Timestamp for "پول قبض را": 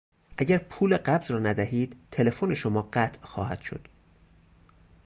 0.57-1.39